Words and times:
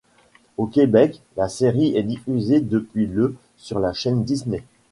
Au 0.57 0.65
Québec, 0.65 1.21
la 1.37 1.47
série 1.47 1.95
est 1.95 2.01
diffusée 2.01 2.59
depuis 2.59 3.05
le 3.05 3.35
sur 3.57 3.77
La 3.79 3.93
Chaîne 3.93 4.23
Disney. 4.23 4.63